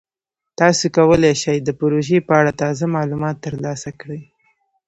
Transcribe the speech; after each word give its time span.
تاسو 0.59 0.85
کولی 0.97 1.33
شئ 1.41 1.57
د 1.61 1.69
پروژې 1.79 2.19
په 2.27 2.33
اړه 2.39 2.51
تازه 2.61 2.83
معلومات 2.95 3.35
ترلاسه 3.45 3.89
کړئ. 3.99 4.21